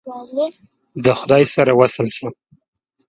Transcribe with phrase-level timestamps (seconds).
[1.03, 2.29] د خدای سره وصل ښه!